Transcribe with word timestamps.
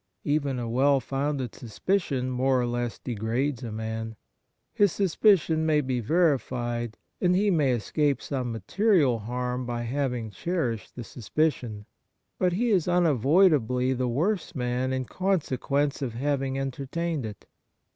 Even 0.23 0.57
a 0.57 0.67
well 0.67 0.99
founded 0.99 1.53
suspicion 1.53 2.21
Kind 2.21 2.29
Thouo^hts 2.29 2.33
6i 2.33 2.35
more 2.35 2.61
or 2.61 2.65
less 2.65 2.97
degrades 2.97 3.63
a 3.63 3.71
man. 3.71 4.15
His 4.73 4.91
sus 4.93 5.15
picion 5.15 5.59
may 5.59 5.79
be 5.79 5.99
verified, 5.99 6.97
and 7.21 7.35
he 7.35 7.51
may 7.51 7.73
escape 7.73 8.19
some 8.19 8.51
material 8.51 9.19
harm 9.19 9.67
by 9.67 9.83
having 9.83 10.31
cherished 10.31 10.95
the 10.95 11.03
suspicion. 11.03 11.85
But 12.39 12.53
he 12.53 12.69
is 12.71 12.87
unavoidably 12.87 13.93
the 13.93 14.07
worse 14.09 14.55
man 14.55 14.91
in 14.91 15.05
consequence 15.05 16.01
of 16.01 16.15
having 16.15 16.57
enter 16.57 16.87
tained 16.87 17.23
it. 17.23 17.45